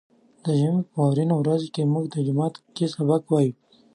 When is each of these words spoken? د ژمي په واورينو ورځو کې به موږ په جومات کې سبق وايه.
د 0.43 0.45
ژمي 0.59 0.81
په 0.89 0.95
واورينو 0.99 1.33
ورځو 1.37 1.67
کې 1.73 1.81
به 1.87 1.91
موږ 1.93 2.05
په 2.13 2.19
جومات 2.25 2.53
کې 2.75 2.85
سبق 2.95 3.21
وايه. 3.27 3.53